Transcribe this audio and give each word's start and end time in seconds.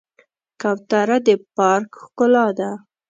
کوتره 0.61 1.17
د 1.27 1.29
پارک 1.55 1.89
ښکلا 2.01 2.47
ده. 2.57 2.71